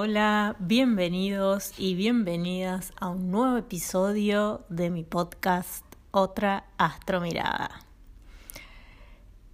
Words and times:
hola, 0.00 0.54
bienvenidos 0.60 1.72
y 1.76 1.96
bienvenidas 1.96 2.92
a 3.00 3.08
un 3.08 3.32
nuevo 3.32 3.56
episodio 3.56 4.64
de 4.68 4.90
mi 4.90 5.02
podcast 5.02 5.84
Otra 6.12 6.68
Astromirada. 6.78 7.80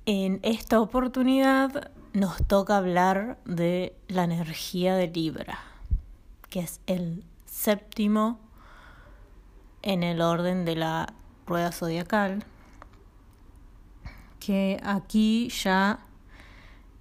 En 0.04 0.40
esta 0.42 0.80
oportunidad 0.80 1.92
nos 2.12 2.46
toca 2.46 2.76
hablar 2.76 3.38
de 3.46 3.96
la 4.06 4.24
energía 4.24 4.96
de 4.96 5.08
Libra, 5.08 5.60
que 6.50 6.60
es 6.60 6.78
el 6.86 7.24
séptimo 7.46 8.38
en 9.80 10.02
el 10.02 10.20
orden 10.20 10.66
de 10.66 10.76
la 10.76 11.14
rueda 11.46 11.72
zodiacal, 11.72 12.44
que 14.40 14.78
aquí 14.84 15.48
ya 15.48 16.00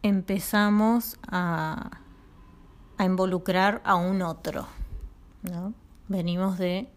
empezamos 0.02 1.17
a 1.28 2.02
a 2.97 3.05
involucrar 3.05 3.81
a 3.83 3.95
un 3.95 4.21
otro. 4.21 4.67
¿no? 5.43 5.73
Venimos 6.07 6.57
de, 6.57 6.88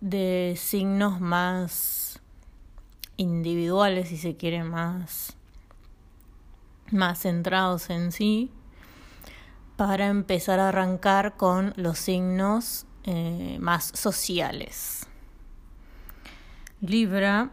de 0.00 0.54
signos 0.58 1.20
más 1.20 2.20
individuales, 3.16 4.08
si 4.08 4.16
se 4.16 4.36
quiere, 4.36 4.64
más, 4.64 5.36
más 6.90 7.20
centrados 7.20 7.90
en 7.90 8.12
sí, 8.12 8.50
para 9.76 10.06
empezar 10.06 10.60
a 10.60 10.68
arrancar 10.68 11.36
con 11.36 11.72
los 11.76 11.98
signos 11.98 12.86
eh, 13.04 13.58
más 13.60 13.90
sociales. 13.94 15.06
Libra 16.80 17.50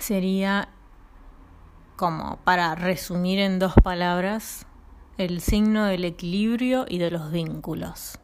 sería 0.00 0.68
como 1.96 2.36
para 2.44 2.74
resumir 2.74 3.38
en 3.38 3.58
dos 3.58 3.74
palabras 3.82 4.66
el 5.18 5.40
signo 5.40 5.86
del 5.86 6.04
equilibrio 6.04 6.84
y 6.88 6.98
de 6.98 7.10
los 7.10 7.30
vínculos. 7.30 8.18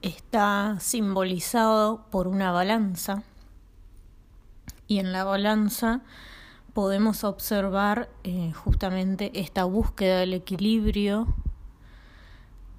Está 0.00 0.78
simbolizado 0.80 2.06
por 2.10 2.26
una 2.26 2.50
balanza 2.50 3.22
y 4.88 4.98
en 4.98 5.12
la 5.12 5.24
balanza 5.24 6.00
podemos 6.72 7.22
observar 7.22 8.08
eh, 8.24 8.52
justamente 8.52 9.30
esta 9.34 9.64
búsqueda 9.64 10.18
del 10.18 10.34
equilibrio 10.34 11.32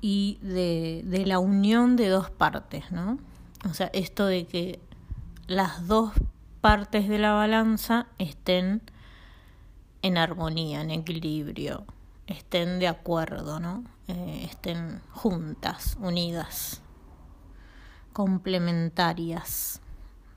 y 0.02 0.38
de, 0.42 1.02
de, 1.06 1.26
la 1.26 1.40
unión 1.40 1.96
de 1.96 2.10
dos 2.10 2.30
partes, 2.30 2.92
¿no? 2.92 3.20
O 3.70 3.74
sea, 3.74 3.90
esto 3.94 4.26
de 4.26 4.46
que 4.46 4.82
las 5.48 5.88
dos 5.88 6.12
partes 6.60 7.08
de 7.08 7.20
la 7.20 7.32
balanza 7.32 8.08
estén 8.18 8.82
en 10.02 10.18
armonía, 10.18 10.82
en 10.82 10.92
equilibrio, 10.92 11.86
estén 12.28 12.80
de 12.80 12.88
acuerdo, 12.88 13.60
¿no? 13.60 13.84
Eh, 14.08 14.48
estén 14.50 15.02
juntas, 15.12 15.98
unidas, 16.00 16.82
complementarias, 18.12 19.82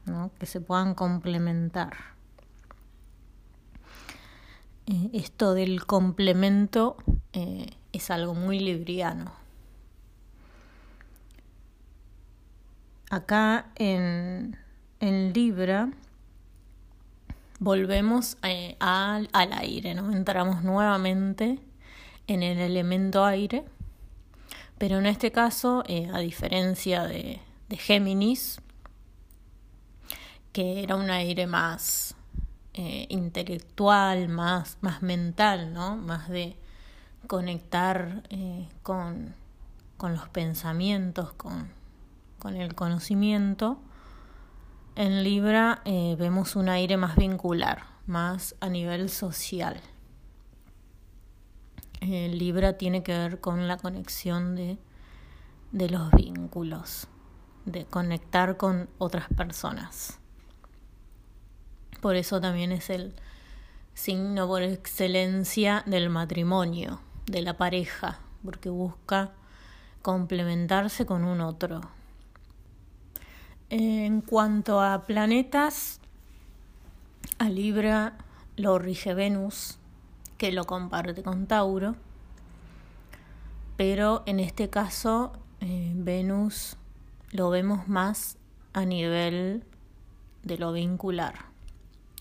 ¿no? 0.05 0.31
que 0.39 0.47
se 0.47 0.61
puedan 0.61 0.95
complementar. 0.95 1.97
Eh, 4.87 5.11
esto 5.13 5.55
del 5.55 5.85
complemento 5.85 6.97
eh, 7.33 7.71
es 7.93 8.11
algo 8.11 8.35
muy 8.35 8.61
libriano. 8.61 9.33
Acá 13.11 13.67
en, 13.77 14.57
en 15.01 15.33
Libra 15.33 15.91
volvemos 17.59 18.37
al, 18.43 19.29
al 19.33 19.53
aire, 19.53 19.95
¿no? 19.95 20.13
Entramos 20.13 20.63
nuevamente 20.63 21.61
en 22.27 22.43
el 22.43 22.59
elemento 22.59 23.25
aire, 23.25 23.65
pero 24.79 24.99
en 24.99 25.07
este 25.07 25.33
caso, 25.33 25.85
eh, 25.87 26.11
a 26.13 26.19
diferencia 26.19 27.05
de, 27.05 27.41
de, 27.69 27.77
Géminis, 27.77 28.61
que 30.53 30.83
era 30.83 30.97
un 30.97 31.11
aire 31.11 31.47
más 31.47 32.15
eh, 32.75 33.07
intelectual, 33.09 34.29
más, 34.29 34.79
más 34.81 35.03
mental, 35.03 35.73
¿no? 35.73 35.97
más 35.97 36.29
de 36.29 36.57
conectar 37.27 38.23
eh, 38.31 38.69
con, 38.83 39.35
con, 39.97 40.15
los 40.15 40.29
pensamientos, 40.29 41.33
con, 41.33 41.71
con, 42.39 42.57
el 42.57 42.75
conocimiento, 42.75 43.79
en 44.95 45.25
Libra 45.25 45.83
vemos 45.85 46.57
un 46.57 46.71
aire 46.71 46.97
más 46.97 47.17
vincular, 47.17 47.83
más 48.07 48.55
a 48.61 48.71
nivel 48.71 49.11
social. 49.11 49.79
Libra 52.01 52.77
tiene 52.77 53.03
que 53.03 53.17
ver 53.17 53.41
con 53.41 53.69
la 53.69 53.77
conexión 53.79 54.55
de, 54.55 54.79
de 55.73 55.89
los 55.89 56.11
vínculos, 56.13 57.09
de 57.65 57.85
conectar 57.87 58.57
con 58.57 58.89
otras 58.99 59.29
personas. 59.37 60.19
Por 62.01 62.17
eso 62.17 62.41
también 62.41 62.73
es 62.73 62.91
el 62.91 63.15
signo 63.95 64.47
por 64.47 64.63
excelencia 64.63 65.83
del 65.87 66.11
matrimonio, 66.11 67.01
de 67.27 67.43
la 67.43 67.57
pareja, 67.57 68.21
porque 68.45 68.69
busca 68.69 69.33
complementarse 70.03 71.07
con 71.07 71.25
un 71.25 71.41
otro. 71.41 71.81
En 73.71 74.21
cuanto 74.21 74.81
a 74.81 75.05
planetas, 75.07 76.01
a 77.39 77.49
Libra 77.49 78.17
lo 78.57 78.79
rige 78.79 79.15
Venus, 79.15 79.79
que 80.39 80.53
lo 80.53 80.65
comparte 80.65 81.23
con 81.23 81.47
Tauro, 81.47 81.97
pero 83.77 84.23
en 84.27 84.41
este 84.41 84.69
caso 84.71 85.33
eh, 85.61 85.93
Venus 85.95 86.77
lo 87.31 87.51
vemos 87.51 87.89
más 87.89 88.39
a 88.73 88.85
nivel 88.85 89.65
de 90.43 90.59
lo 90.59 90.73
vincular, 90.73 91.47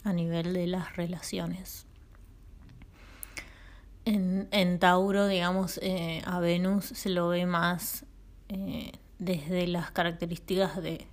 a 0.04 0.14
nivel 0.14 0.54
de 0.54 0.68
las 0.68 0.96
relaciones. 0.96 1.86
En, 4.06 4.48
en 4.52 4.80
Tauro, 4.80 5.28
digamos, 5.28 5.80
eh, 5.82 6.22
a 6.26 6.40
Venus 6.40 6.86
se 6.86 7.10
lo 7.10 7.28
ve 7.30 7.46
más 7.46 8.06
eh, 8.50 8.92
desde 9.18 9.68
las 9.68 9.92
características 9.92 10.82
de, 10.82 11.08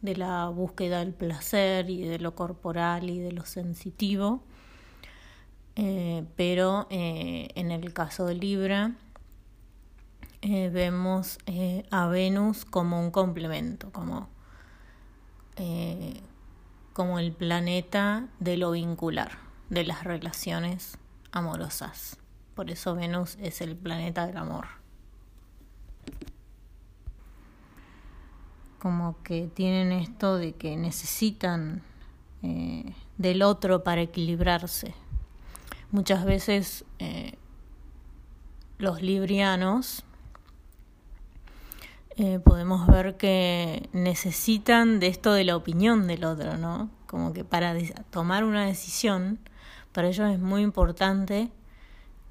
de 0.00 0.16
la 0.16 0.48
búsqueda 0.48 0.98
del 0.98 1.14
placer 1.14 1.88
y 1.88 2.02
de 2.02 2.18
lo 2.18 2.34
corporal 2.34 3.08
y 3.10 3.20
de 3.20 3.32
lo 3.32 3.46
sensitivo 3.46 4.42
eh, 5.74 6.24
pero 6.36 6.86
eh, 6.90 7.48
en 7.54 7.70
el 7.70 7.94
caso 7.94 8.26
de 8.26 8.34
Libra 8.34 8.92
eh, 10.42 10.68
vemos 10.70 11.38
a 11.90 12.06
Venus 12.08 12.64
como 12.64 13.00
un 13.00 13.10
complemento, 13.10 13.90
como, 13.92 14.28
como 16.92 17.18
el 17.18 17.32
planeta 17.32 18.28
de 18.40 18.56
lo 18.56 18.72
vincular, 18.72 19.38
de 19.70 19.84
las 19.84 20.04
relaciones 20.04 20.98
amorosas. 21.30 22.18
Por 22.54 22.70
eso 22.70 22.94
Venus 22.94 23.38
es 23.40 23.60
el 23.60 23.76
planeta 23.76 24.26
del 24.26 24.36
amor. 24.36 24.66
Como 28.80 29.22
que 29.22 29.46
tienen 29.46 29.92
esto 29.92 30.36
de 30.36 30.54
que 30.54 30.76
necesitan 30.76 31.82
del 33.16 33.42
otro 33.42 33.84
para 33.84 34.00
equilibrarse 34.02 34.92
muchas 35.92 36.24
veces 36.24 36.84
eh, 36.98 37.34
los 38.78 39.02
librianos 39.02 40.04
eh, 42.16 42.40
podemos 42.40 42.86
ver 42.86 43.16
que 43.16 43.88
necesitan 43.92 45.00
de 45.00 45.06
esto 45.06 45.32
de 45.32 45.44
la 45.44 45.56
opinión 45.56 46.06
del 46.08 46.24
otro, 46.24 46.56
¿no? 46.58 46.90
Como 47.06 47.32
que 47.32 47.44
para 47.44 47.74
tomar 48.10 48.44
una 48.44 48.66
decisión, 48.66 49.38
para 49.92 50.08
ellos 50.08 50.30
es 50.30 50.38
muy 50.38 50.62
importante 50.62 51.50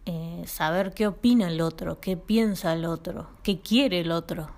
eh, 0.05 0.43
saber 0.47 0.93
qué 0.93 1.07
opina 1.07 1.47
el 1.47 1.61
otro, 1.61 1.99
qué 1.99 2.17
piensa 2.17 2.73
el 2.73 2.85
otro, 2.85 3.29
qué 3.43 3.59
quiere 3.61 4.01
el 4.01 4.11
otro. 4.11 4.49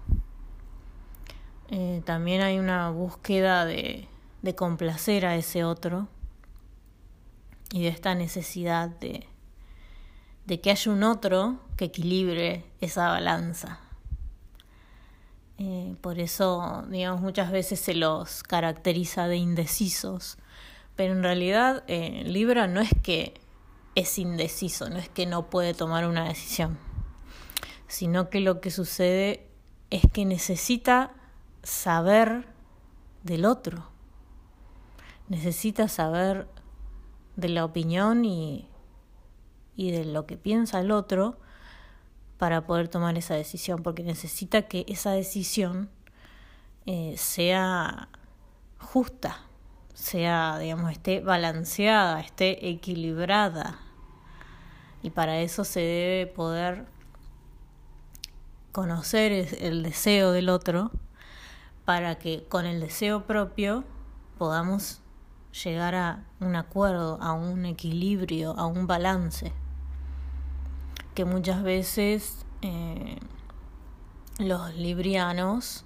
también 2.06 2.42
hay 2.42 2.60
una 2.60 2.92
búsqueda 2.92 3.66
de 3.66 4.07
complacer 4.56 5.25
a 5.25 5.36
ese 5.36 5.63
otro 5.63 6.07
y 7.71 7.83
de 7.83 7.88
esta 7.88 8.15
necesidad 8.15 8.89
de, 8.89 9.27
de 10.45 10.62
que 10.62 10.71
haya 10.71 10.92
un 10.92 11.04
otro 11.04 11.60
que 11.77 11.86
equilibre 11.86 12.65
esa 12.81 13.07
balanza. 13.10 13.80
Eh, 15.60 15.95
por 16.01 16.19
eso, 16.19 16.83
digamos, 16.89 17.21
muchas 17.21 17.51
veces 17.51 17.80
se 17.80 17.94
los 17.94 18.44
caracteriza 18.44 19.27
de 19.27 19.38
indecisos, 19.38 20.38
pero 20.95 21.13
en 21.13 21.24
realidad 21.24 21.83
eh, 21.88 22.24
Libra 22.25 22.68
no 22.68 22.81
es 22.81 22.89
que 23.01 23.36
es 23.95 24.18
indeciso, 24.18 24.89
no 24.89 24.98
es 24.98 25.09
que 25.09 25.25
no 25.25 25.50
puede 25.50 25.74
tomar 25.74 26.07
una 26.07 26.27
decisión, 26.27 26.77
sino 27.88 28.30
que 28.30 28.39
lo 28.39 28.59
que 28.59 28.71
sucede 28.71 29.48
es 29.92 30.01
que 30.12 30.25
necesita 30.25 31.13
saber 31.62 32.48
del 33.21 33.45
otro, 33.45 33.89
necesita 35.30 35.88
saber 35.88 36.48
de 37.35 37.50
la 37.50 37.65
opinión 37.65 38.25
y, 38.25 38.68
y 39.75 39.91
de 39.91 40.06
lo 40.06 40.25
que 40.25 40.38
piensa 40.38 40.80
el 40.80 40.91
otro 40.91 41.38
para 42.38 42.65
poder 42.65 42.88
tomar 42.88 43.18
esa 43.18 43.35
decisión, 43.35 43.83
porque 43.83 44.03
necesita 44.03 44.63
que 44.63 44.85
esa 44.88 45.12
decisión 45.12 45.89
eh, 46.85 47.15
sea 47.18 48.09
justa, 48.77 49.39
sea, 49.94 50.57
digamos, 50.59 50.91
esté 50.91 51.21
balanceada, 51.21 52.19
esté 52.19 52.69
equilibrada. 52.69 53.80
Y 55.01 55.12
para 55.12 55.39
eso 55.39 55.63
se 55.63 55.80
debe 55.80 56.27
poder 56.27 56.85
conocer 58.71 59.31
el 59.62 59.83
deseo 59.83 60.31
del 60.31 60.50
otro 60.50 60.91
para 61.85 62.15
que 62.15 62.45
con 62.50 62.65
el 62.65 62.80
deseo 62.80 63.25
propio 63.25 63.83
podamos 64.38 65.01
llegar 65.54 65.96
a 65.96 66.24
un 66.40 66.56
acuerdo, 66.56 67.20
a 67.22 67.34
un 67.34 67.66
equilibrio, 67.66 68.58
a 68.58 68.66
un 68.66 68.88
balance, 68.88 69.54
que 71.14 71.26
muchas 71.26 71.64
veces 71.64 72.46
eh, 72.62 73.20
los 74.40 74.76
librianos 74.76 75.86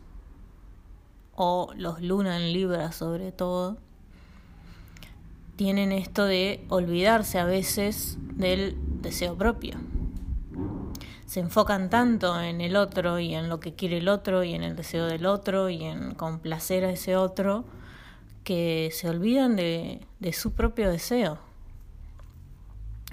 o 1.36 1.72
los 1.75 2.02
luna 2.02 2.38
en 2.38 2.54
libra 2.54 2.92
sobre 2.92 3.31
todo 3.31 3.78
tienen 5.58 5.92
esto 5.92 6.25
de 6.25 6.64
olvidarse 6.69 7.40
a 7.40 7.46
veces 7.46 8.18
del 8.36 8.78
deseo 9.02 9.36
propio. 9.36 9.75
Se 11.25 11.42
enfocan 11.42 11.90
tanto 11.90 12.40
en 12.40 12.62
el 12.62 12.75
otro 12.78 13.19
y 13.19 13.36
en 13.36 13.50
lo 13.50 13.60
que 13.60 13.74
quiere 13.74 13.98
el 13.98 14.08
otro 14.08 14.44
y 14.44 14.54
en 14.54 14.64
el 14.64 14.75
deseo 14.75 15.08
del 15.08 15.25
otro 15.25 15.69
y 15.69 15.84
en 15.84 16.14
complacer 16.14 16.86
a 16.86 16.92
ese 16.92 17.18
otro 17.18 17.66
que 18.47 18.91
se 18.94 19.09
olvidan 19.09 19.57
de, 19.57 19.99
su 20.31 20.53
propio 20.53 20.89
deseo. 20.89 21.38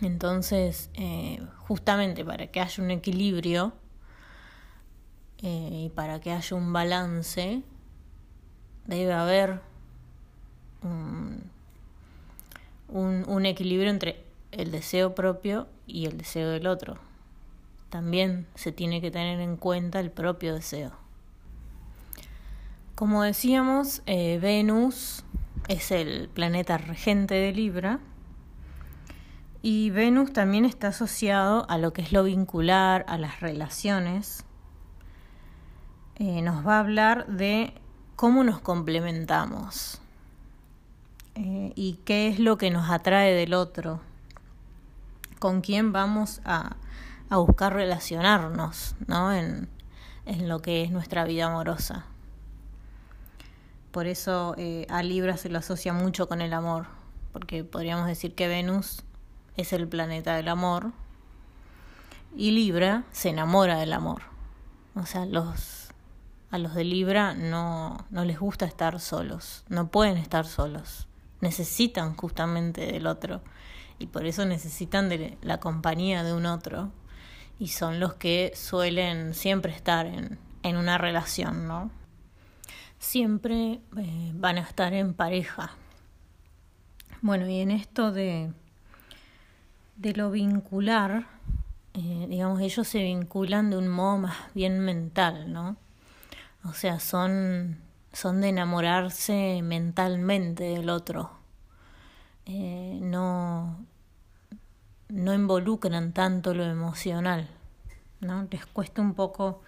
Entonces, 0.00 0.90
eh, 0.94 1.44
justamente 1.58 2.24
para 2.24 2.46
que 2.46 2.60
haya 2.60 2.80
un 2.80 2.92
equilibrio 2.92 3.72
eh, 5.42 5.86
y 5.86 5.88
para 5.88 6.20
que 6.20 6.30
haya 6.30 6.56
un 6.56 6.72
balance, 6.72 7.64
debe 8.86 9.12
haber 9.12 9.60
un, 10.82 11.50
un 12.88 13.44
equilibrio 13.44 13.90
entre 13.90 14.22
el 14.52 14.70
deseo 14.70 15.16
propio 15.16 15.66
y 15.88 16.06
el 16.06 16.16
deseo 16.16 16.50
del 16.50 16.68
otro 16.68 16.96
también 17.94 18.48
se 18.56 18.72
tiene 18.72 19.00
que 19.00 19.12
tener 19.12 19.38
en 19.40 19.56
cuenta 19.56 20.00
el 20.00 20.10
propio 20.10 20.52
deseo. 20.52 21.03
Como 22.94 23.22
decíamos, 23.22 24.02
eh, 24.06 24.38
Venus 24.40 25.24
es 25.68 25.90
el 25.90 26.28
planeta 26.28 26.78
regente 26.78 27.34
de 27.34 27.52
Libra 27.52 28.00
y 29.62 29.90
Venus 29.90 30.32
también 30.32 30.64
está 30.64 30.88
asociado 30.88 31.66
a 31.68 31.78
lo 31.78 31.92
que 31.92 32.02
es 32.02 32.12
lo 32.12 32.24
vincular, 32.24 33.04
a 33.08 33.18
las 33.18 33.40
relaciones. 33.40 34.44
Eh, 36.16 36.42
nos 36.42 36.66
va 36.66 36.76
a 36.76 36.80
hablar 36.80 37.26
de 37.26 37.74
cómo 38.14 38.44
nos 38.44 38.60
complementamos 38.60 40.00
eh, 41.34 41.72
y 41.74 42.00
qué 42.04 42.28
es 42.28 42.38
lo 42.38 42.58
que 42.58 42.70
nos 42.70 42.90
atrae 42.90 43.34
del 43.34 43.54
otro, 43.54 44.00
con 45.38 45.60
quién 45.60 45.92
vamos 45.92 46.40
a 46.44 46.76
a 47.30 47.38
buscar 47.38 47.74
relacionarnos 47.74 48.94
¿no? 49.06 49.32
en, 49.32 49.68
en 50.26 50.48
lo 50.48 50.60
que 50.60 50.82
es 50.82 50.90
nuestra 50.90 51.24
vida 51.24 51.46
amorosa. 51.46 52.06
Por 53.94 54.08
eso 54.08 54.56
eh, 54.58 54.88
a 54.90 55.04
Libra 55.04 55.36
se 55.36 55.48
lo 55.48 55.60
asocia 55.60 55.92
mucho 55.92 56.26
con 56.26 56.40
el 56.40 56.52
amor, 56.52 56.86
porque 57.32 57.62
podríamos 57.62 58.08
decir 58.08 58.34
que 58.34 58.48
Venus 58.48 59.04
es 59.56 59.72
el 59.72 59.86
planeta 59.86 60.34
del 60.34 60.48
amor 60.48 60.90
y 62.34 62.50
Libra 62.50 63.04
se 63.12 63.28
enamora 63.28 63.78
del 63.78 63.92
amor. 63.92 64.22
O 64.96 65.06
sea, 65.06 65.26
los, 65.26 65.90
a 66.50 66.58
los 66.58 66.74
de 66.74 66.82
Libra 66.82 67.34
no, 67.34 68.04
no 68.10 68.24
les 68.24 68.40
gusta 68.40 68.64
estar 68.66 68.98
solos, 68.98 69.62
no 69.68 69.86
pueden 69.92 70.16
estar 70.16 70.44
solos, 70.44 71.06
necesitan 71.40 72.16
justamente 72.16 72.86
del 72.90 73.06
otro 73.06 73.42
y 74.00 74.08
por 74.08 74.26
eso 74.26 74.44
necesitan 74.44 75.08
de 75.08 75.38
la 75.40 75.60
compañía 75.60 76.24
de 76.24 76.32
un 76.32 76.46
otro 76.46 76.90
y 77.60 77.68
son 77.68 78.00
los 78.00 78.14
que 78.14 78.54
suelen 78.56 79.34
siempre 79.34 79.70
estar 79.70 80.06
en, 80.06 80.40
en 80.64 80.78
una 80.78 80.98
relación, 80.98 81.68
¿no? 81.68 81.92
Siempre 83.04 83.80
eh, 83.98 84.32
van 84.34 84.56
a 84.56 84.62
estar 84.62 84.94
en 84.94 85.12
pareja. 85.12 85.72
Bueno, 87.20 87.46
y 87.46 87.60
en 87.60 87.70
esto 87.70 88.10
de, 88.10 88.50
de 89.96 90.14
lo 90.14 90.30
vincular, 90.30 91.26
eh, 91.92 92.26
digamos, 92.28 92.60
ellos 92.60 92.88
se 92.88 93.02
vinculan 93.02 93.68
de 93.68 93.76
un 93.76 93.88
modo 93.88 94.18
más 94.18 94.36
bien 94.54 94.80
mental, 94.80 95.52
¿no? 95.52 95.76
O 96.64 96.72
sea, 96.72 96.98
son, 96.98 97.78
son 98.12 98.40
de 98.40 98.48
enamorarse 98.48 99.60
mentalmente 99.62 100.64
del 100.64 100.88
otro. 100.88 101.30
Eh, 102.46 102.98
no, 103.02 103.84
no 105.10 105.34
involucran 105.34 106.12
tanto 106.12 106.54
lo 106.54 106.64
emocional, 106.64 107.48
¿no? 108.20 108.48
Les 108.50 108.64
cuesta 108.64 109.02
un 109.02 109.12
poco 109.14 109.62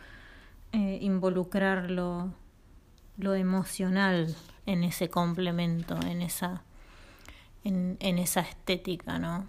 eh, 0.72 0.98
involucrar 1.02 1.90
lo, 3.18 3.34
emocional 3.34 4.34
en 4.66 4.84
ese 4.84 5.08
complemento, 5.08 5.96
en 6.02 6.22
esa, 6.22 6.62
en, 7.64 7.96
esa 8.00 8.40
estética, 8.40 9.18
¿no? 9.18 9.46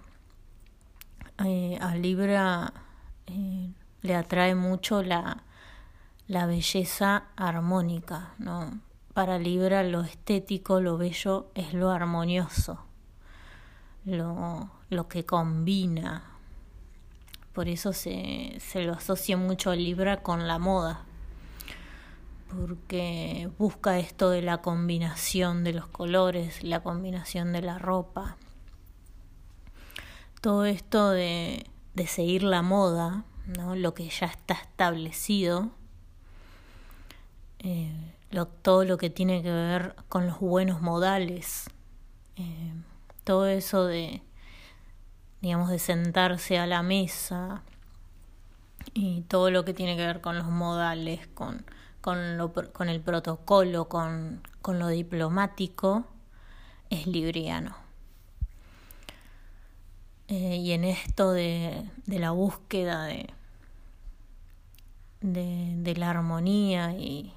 Eh, 1.45 1.77
a 1.81 1.95
Libra 1.95 2.73
eh, 3.27 3.69
le 4.01 4.15
atrae 4.15 4.55
mucho 4.55 5.03
la, 5.03 5.43
la 6.27 6.45
belleza 6.45 7.25
armónica, 7.35 8.33
¿no? 8.37 8.79
Para 9.13 9.39
Libra 9.39 9.83
lo 9.83 10.01
estético, 10.01 10.79
lo 10.81 10.97
bello 10.97 11.49
es 11.55 11.73
lo 11.73 11.89
armonioso, 11.89 12.79
lo, 14.05 14.69
lo 14.89 15.07
que 15.07 15.25
combina. 15.25 16.23
Por 17.53 17.67
eso 17.67 17.93
se, 17.93 18.57
se 18.59 18.83
lo 18.83 18.93
asocia 18.93 19.37
mucho 19.37 19.71
a 19.71 19.75
Libra 19.75 20.21
con 20.21 20.47
la 20.47 20.59
moda, 20.59 21.06
porque 22.49 23.49
busca 23.57 23.99
esto 23.99 24.29
de 24.29 24.41
la 24.41 24.61
combinación 24.61 25.63
de 25.63 25.73
los 25.73 25.87
colores, 25.87 26.63
la 26.63 26.81
combinación 26.81 27.53
de 27.53 27.61
la 27.61 27.77
ropa. 27.77 28.37
Todo 30.41 30.65
esto 30.65 31.09
de, 31.09 31.65
de 31.93 32.07
seguir 32.07 32.43
la 32.43 32.61
moda, 32.61 33.25
¿no? 33.47 33.75
lo 33.75 33.93
que 33.93 34.07
ya 34.09 34.27
está 34.27 34.53
establecido, 34.53 35.71
eh, 37.59 38.13
lo, 38.29 38.45
todo 38.47 38.85
lo 38.85 38.97
que 38.97 39.09
tiene 39.09 39.41
que 39.41 39.51
ver 39.51 39.95
con 40.09 40.27
los 40.27 40.39
buenos 40.39 40.81
modales, 40.81 41.69
eh, 42.35 42.73
todo 43.23 43.47
eso 43.47 43.85
de, 43.85 44.21
digamos, 45.41 45.69
de 45.69 45.79
sentarse 45.79 46.59
a 46.59 46.67
la 46.67 46.83
mesa 46.83 47.63
y 48.93 49.21
todo 49.21 49.49
lo 49.49 49.65
que 49.65 49.73
tiene 49.73 49.95
que 49.95 50.05
ver 50.05 50.21
con 50.21 50.37
los 50.37 50.47
modales, 50.47 51.27
con, 51.33 51.65
con, 52.01 52.37
lo, 52.37 52.53
con 52.53 52.89
el 52.89 53.01
protocolo, 53.01 53.87
con, 53.87 54.41
con 54.61 54.79
lo 54.79 54.87
diplomático, 54.87 56.05
es 56.89 57.07
libriano. 57.07 57.75
Eh, 60.27 60.57
y 60.57 60.71
en 60.73 60.83
esto 60.83 61.31
de, 61.31 61.89
de 62.05 62.19
la 62.19 62.31
búsqueda 62.31 63.05
de, 63.05 63.29
de, 65.21 65.95
la 65.95 66.09
armonía 66.09 66.93
y, 66.93 67.33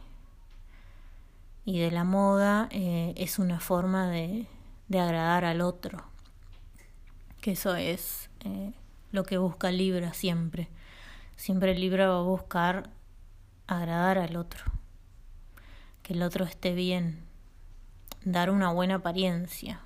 y 1.64 1.79
de 1.79 1.90
la 1.90 2.05
moda, 2.05 2.69
eh, 2.73 3.14
es 3.17 3.38
una 3.38 3.61
forma 3.61 4.09
de, 4.09 4.47
de 4.88 5.00
agradar 5.00 5.45
al 5.45 5.61
otro 5.61 6.11
que 7.40 7.52
eso 7.52 7.75
es 7.75 8.31
eh, 8.45 8.73
lo 9.12 9.25
que 9.25 9.38
busca 9.38 9.71
Libra 9.71 10.12
siempre. 10.12 10.69
Siempre 11.37 11.75
Libra 11.75 12.09
va 12.09 12.19
a 12.19 12.23
buscar 12.23 12.90
agradar 13.70 14.18
al 14.18 14.36
otro, 14.36 14.64
que 16.02 16.14
el 16.14 16.22
otro 16.22 16.44
esté 16.44 16.74
bien, 16.74 17.20
dar 18.24 18.50
una 18.50 18.72
buena 18.72 18.96
apariencia. 18.96 19.80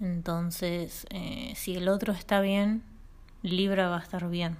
Entonces, 0.00 1.06
eh, 1.10 1.52
si 1.56 1.76
el 1.76 1.88
otro 1.88 2.12
está 2.12 2.40
bien, 2.40 2.82
Libra 3.42 3.88
va 3.88 3.98
a 3.98 4.02
estar 4.02 4.28
bien. 4.28 4.56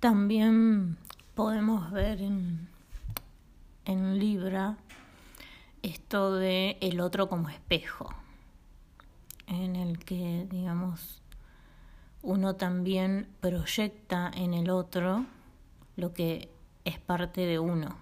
También 0.00 0.98
podemos 1.34 1.90
ver 1.90 2.20
en, 2.20 2.68
en 3.84 4.18
Libra 4.18 4.76
esto 5.82 6.34
de 6.34 6.78
el 6.80 7.00
otro 7.00 7.28
como 7.28 7.48
espejo 7.48 8.14
en 9.46 9.76
el 9.76 9.98
que, 9.98 10.46
digamos, 10.50 11.22
uno 12.22 12.56
también 12.56 13.28
proyecta 13.40 14.30
en 14.34 14.54
el 14.54 14.70
otro 14.70 15.26
lo 15.96 16.12
que 16.12 16.50
es 16.84 16.98
parte 16.98 17.46
de 17.46 17.58
uno. 17.58 17.96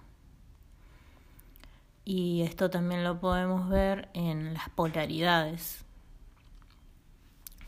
Y 2.03 2.43
esto 2.43 2.69
también 2.69 3.03
lo 3.03 3.19
podemos 3.19 3.67
ver 3.67 4.09
en 4.13 4.53
las 4.53 4.69
polaridades. 4.69 5.83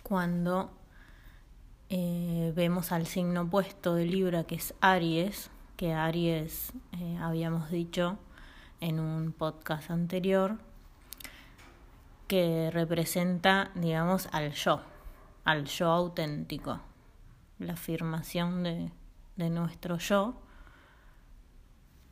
Cuando 0.03 0.69
eh, 1.89 2.53
vemos 2.55 2.91
al 2.91 3.07
signo 3.07 3.41
opuesto 3.41 3.95
de 3.95 4.05
Libra 4.05 4.43
que 4.43 4.55
es 4.55 4.75
Aries, 4.79 5.49
que 5.75 5.93
Aries 5.93 6.71
eh, 6.91 7.17
habíamos 7.19 7.71
dicho 7.71 8.19
en 8.79 8.99
un 8.99 9.31
podcast 9.31 9.89
anterior, 9.89 10.57
que 12.27 12.69
representa, 12.71 13.71
digamos, 13.73 14.27
al 14.33 14.51
yo, 14.51 14.81
al 15.45 15.65
yo 15.65 15.87
auténtico, 15.87 16.79
la 17.57 17.73
afirmación 17.73 18.63
de, 18.63 18.91
de 19.37 19.49
nuestro 19.49 19.97
yo 19.97 20.35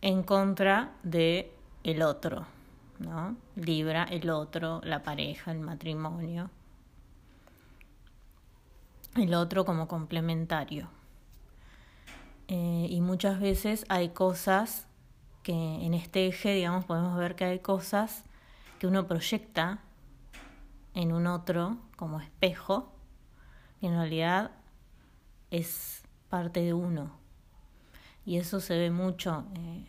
en 0.02 0.24
contra 0.24 0.94
de 1.04 1.52
el 1.84 2.02
otro, 2.04 2.46
¿no? 3.00 3.36
Libra, 3.56 4.04
el 4.04 4.30
otro, 4.30 4.82
la 4.84 5.04
pareja, 5.04 5.52
el 5.52 5.60
matrimonio. 5.60 6.50
El 9.16 9.34
otro 9.34 9.66
como 9.66 9.88
complementario. 9.88 10.90
Eh, 12.48 12.88
y 12.90 13.02
muchas 13.02 13.40
veces 13.40 13.86
hay 13.90 14.10
cosas 14.10 14.88
que 15.42 15.54
en 15.54 15.94
este 15.94 16.28
eje, 16.28 16.54
digamos, 16.54 16.86
podemos 16.86 17.18
ver 17.18 17.36
que 17.36 17.46
hay 17.46 17.60
cosas 17.60 18.24
que 18.80 18.88
uno 18.88 19.08
proyecta 19.08 19.80
en 20.94 21.12
un 21.12 21.28
otro 21.28 21.78
como 21.98 22.20
espejo, 22.20 22.92
y 23.82 23.88
en 23.88 23.94
realidad 23.94 24.52
es 25.52 26.05
parte 26.30 26.62
de 26.62 26.74
uno. 26.74 27.12
Y 28.26 28.38
eso 28.38 28.60
se 28.60 28.78
ve 28.78 28.90
mucho 28.90 29.46
eh, 29.56 29.86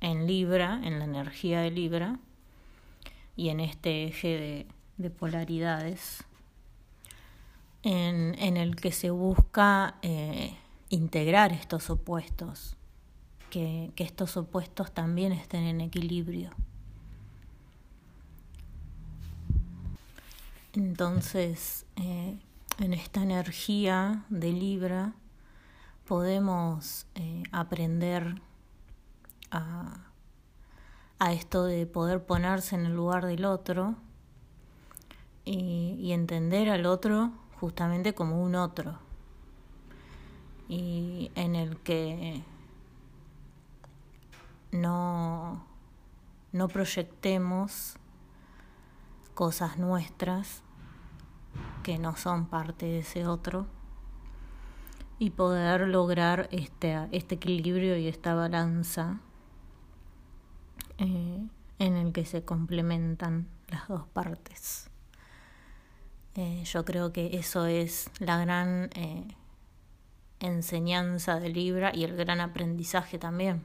en 0.00 0.26
Libra, 0.26 0.80
en 0.82 0.98
la 0.98 1.04
energía 1.04 1.60
de 1.60 1.70
Libra, 1.70 2.18
y 3.36 3.50
en 3.50 3.60
este 3.60 4.04
eje 4.04 4.66
de, 4.96 5.10
polaridades, 5.10 6.24
en, 7.82 8.56
el 8.56 8.74
que 8.76 8.90
se 8.90 9.10
busca 9.10 9.96
eh, 10.02 10.56
integrar 10.88 11.52
estos 11.52 11.90
opuestos, 11.90 12.76
que, 13.50 13.92
estos 13.96 14.36
opuestos 14.36 14.92
también 14.92 15.32
estén 15.32 15.64
en 15.64 15.80
equilibrio. 15.82 16.50
Entonces, 20.72 21.86
eh, 21.96 22.36
en 22.78 22.92
esta 22.92 23.22
energía 23.22 24.24
de 24.28 24.52
Libra 24.52 25.14
podemos 26.06 27.06
eh, 27.14 27.42
aprender 27.52 28.40
a, 29.50 30.06
a, 31.18 31.32
esto 31.32 31.64
de 31.64 31.86
poder 31.86 32.24
ponerse 32.24 32.76
en 32.76 32.86
el 32.86 32.94
lugar 32.94 33.26
del 33.26 33.44
otro 33.44 33.96
y, 35.44 35.96
y 35.98 36.12
entender 36.12 36.70
al 36.70 36.86
otro 36.86 37.32
justamente 37.60 38.14
como 38.14 38.42
un 38.42 38.54
otro. 38.54 38.98
Y 40.68 41.30
en 41.34 41.54
el 41.54 41.76
que 41.78 42.42
no, 44.72 45.64
no 46.52 46.68
proyectemos 46.68 47.96
cosas 49.34 49.78
nuestras 49.78 50.62
que 51.82 51.98
no 51.98 52.16
son 52.16 52.46
parte 52.46 52.86
de 52.86 52.98
ese 53.00 53.26
otro 53.26 53.66
y 55.18 55.30
poder 55.30 55.88
lograr 55.88 56.48
este, 56.50 57.08
este 57.12 57.36
equilibrio 57.36 57.96
y 57.96 58.08
esta 58.08 58.34
balanza 58.34 59.20
eh, 60.98 61.46
en 61.78 61.96
el 61.96 62.12
que 62.12 62.24
se 62.24 62.44
complementan 62.44 63.48
las 63.68 63.88
dos 63.88 64.06
partes. 64.08 64.90
Eh, 66.34 66.62
yo 66.64 66.84
creo 66.84 67.12
que 67.12 67.38
eso 67.38 67.66
es 67.66 68.10
la 68.18 68.38
gran 68.38 68.90
eh, 68.94 69.26
enseñanza 70.40 71.40
de 71.40 71.48
Libra 71.48 71.92
y 71.94 72.04
el 72.04 72.14
gran 72.14 72.40
aprendizaje 72.40 73.18
también 73.18 73.64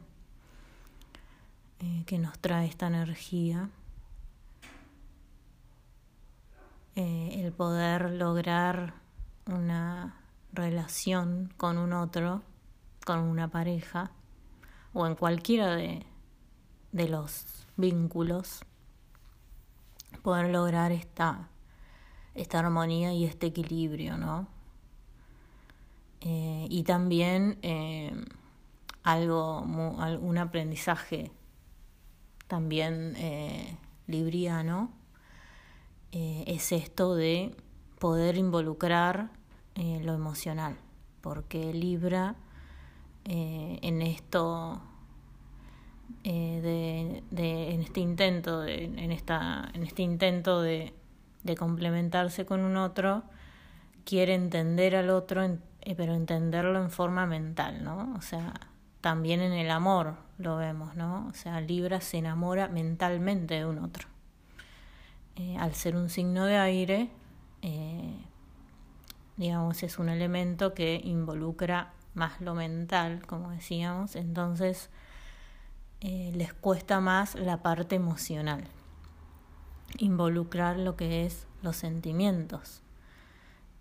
que 2.06 2.20
nos 2.20 2.38
trae 2.38 2.68
esta 2.68 2.86
energía. 2.86 3.70
el 6.96 7.52
poder 7.54 8.12
lograr 8.12 8.94
una 9.48 10.21
relación 10.54 11.54
con 11.58 11.78
un 11.78 11.94
otro, 11.94 12.42
con 13.06 13.20
una 13.20 13.50
pareja 13.50 14.12
o 14.94 15.08
en 15.08 15.16
cualquiera 15.16 15.76
de, 15.76 16.06
de 16.92 17.08
los 17.08 17.46
vínculos, 17.78 18.62
poder 20.22 20.50
lograr 20.50 20.92
esta, 20.92 21.50
esta 22.36 22.60
armonía 22.60 23.14
y 23.14 23.26
este 23.26 23.48
equilibrio, 23.48 24.18
¿no? 24.18 24.48
Eh, 26.22 26.68
y 26.70 26.84
también 26.84 27.58
eh, 27.64 28.14
algo, 29.02 29.62
un 29.62 30.38
aprendizaje 30.38 31.32
también 32.48 33.16
eh, 33.18 33.78
libriano, 34.08 34.92
es 36.12 36.74
esto 36.74 37.16
de 37.16 37.56
poder 37.98 38.36
involucrar 38.36 39.32
lo 40.04 40.14
emocional, 40.14 40.78
porque 41.22 41.74
Libra 41.74 42.36
en 43.26 44.02
esto 44.02 44.82
eh, 46.24 47.22
de, 47.32 47.74
en 47.74 47.82
este 47.82 48.00
intento, 48.00 48.62
de, 48.62 48.84
en, 48.84 49.12
esta, 49.12 49.70
en 49.74 49.84
este 49.84 50.04
intento 50.04 50.62
de, 50.62 50.94
de, 51.44 51.56
complementarse 51.56 52.46
con 52.46 52.62
un 52.62 52.78
otro, 52.78 53.24
quiere 54.06 54.36
entender 54.36 54.96
al 54.96 55.10
otro, 55.10 55.44
eh, 55.44 55.96
pero 55.96 56.14
entenderlo 56.14 56.80
en 56.80 56.92
forma 56.92 57.26
mental, 57.26 57.84
¿no? 57.84 58.14
O 58.16 58.22
sea, 58.22 58.54
también 59.02 59.42
en 59.42 59.54
el 59.54 59.72
amor 59.72 60.16
lo 60.38 60.58
vemos, 60.58 60.96
¿no? 60.96 61.28
O 61.28 61.34
sea, 61.34 61.60
Libra 61.60 62.02
se 62.02 62.20
enamora 62.20 62.68
mentalmente 62.68 63.56
de 63.56 63.66
un 63.66 63.80
otro. 63.80 64.08
Eh, 65.38 65.58
al 65.58 65.74
ser 65.74 65.96
un 65.96 66.10
signo 66.10 66.46
de 66.46 66.58
aire, 66.58 67.10
digamos, 69.42 69.82
es 69.82 69.98
un 69.98 70.08
elemento 70.08 70.76
que 70.76 71.02
involucra 71.04 71.94
más 72.14 72.40
lo 72.42 72.54
mental, 72.54 73.26
como 73.26 73.50
decíamos, 73.50 74.16
entonces 74.16 74.92
eh, 76.00 76.32
les 76.36 76.54
cuesta 76.54 77.00
más 77.00 77.34
la 77.34 77.64
parte 77.64 77.96
emocional, 77.96 78.64
involucrar 79.98 80.78
lo 80.78 80.96
que 80.96 81.26
es 81.26 81.48
los 81.64 81.76
sentimientos, 81.76 82.84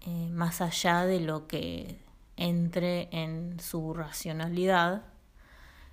eh, 0.01 0.31
más 0.33 0.63
allá 0.63 1.05
de 1.05 1.21
lo 1.21 1.47
que 1.47 1.99
entre 2.37 3.11
en 3.13 3.61
su 3.61 3.93
racionalidad, 3.93 5.03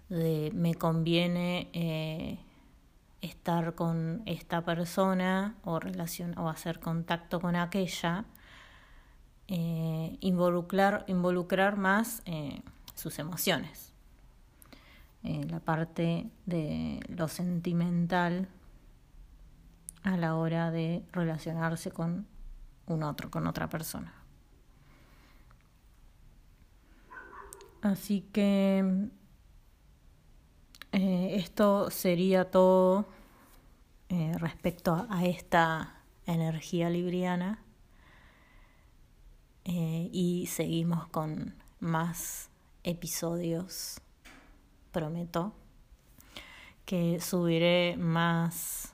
de 0.07 0.49
me 0.53 0.75
conviene 0.75 1.69
eh, 1.73 2.39
estar 3.21 3.75
con 3.75 4.23
esta 4.25 4.63
persona 4.63 5.57
o, 5.65 5.81
relación, 5.81 6.37
o 6.39 6.47
hacer 6.47 6.79
contacto 6.79 7.41
con 7.41 7.57
aquella, 7.57 8.23
involucrar, 9.47 11.05
involucrar 11.07 11.77
más 11.77 12.21
sus 12.95 13.19
emociones. 13.19 13.87
Eh, 15.23 15.45
la 15.49 15.59
parte 15.59 16.29
de 16.45 17.01
lo 17.09 17.27
sentimental 17.27 18.47
a 20.03 20.15
la 20.15 20.35
hora 20.35 20.71
de 20.71 21.03
relacionarse 21.11 21.91
con 21.91 22.27
un 22.85 23.03
otro, 23.03 23.29
con 23.29 23.45
otra 23.45 23.67
persona. 23.67 24.13
Así 27.81 28.21
que 28.31 29.09
eh, 30.93 31.35
esto 31.35 31.89
sería 31.91 32.49
todo 32.49 33.09
eh, 34.09 34.33
respecto 34.37 35.07
a 35.09 35.25
esta 35.25 35.95
energía 36.25 36.89
libriana 36.89 37.59
y 40.11 40.47
seguimos 40.47 41.07
con 41.07 41.55
más 41.79 42.49
episodios 42.83 44.01
prometo 44.91 45.53
que 46.85 47.19
subiré 47.19 47.97
más, 47.97 48.93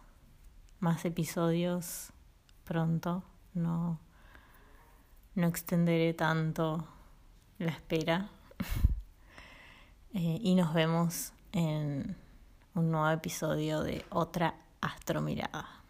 más 0.79 1.05
episodios 1.05 2.11
pronto. 2.63 3.23
No, 3.53 3.99
no 5.35 5.47
extenderé 5.47 6.13
tanto 6.13 6.87
la 7.59 7.71
espera. 7.71 8.29
Eh, 10.15 10.37
y 10.43 10.53
nos 10.53 10.75
vemos 10.75 11.33
en 11.53 12.15
un 12.75 12.91
nuevo 12.91 13.09
episodio 13.09 13.81
de 13.81 14.05
otra 14.11 14.53
astromirada. 14.79 15.82